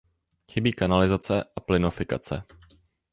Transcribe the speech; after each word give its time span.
Chybí 0.51 0.71
kanalizace 0.73 1.43
a 1.55 1.59
plynofikace. 1.59 2.43